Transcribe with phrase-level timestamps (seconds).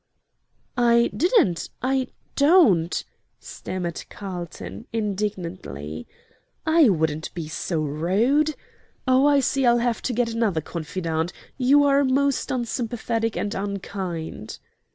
[0.75, 3.05] "I didn't I don't!"
[3.39, 6.07] stammered Carlton, indignantly.
[6.65, 8.55] "I wouldn't be so rude.
[9.07, 14.57] Oh, I see I'll have to get another confidante; you are most unsympathetic and unkind."